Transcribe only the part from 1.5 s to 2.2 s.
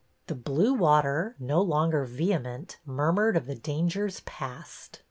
longer